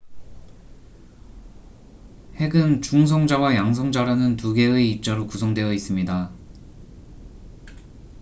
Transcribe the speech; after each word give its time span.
핵은 2.33 2.81
중성자와 2.81 3.53
양성자라는 3.53 4.35
2개의 4.37 4.89
입자로 4.93 5.27
구성되어 5.27 5.71
있습니다 5.73 6.31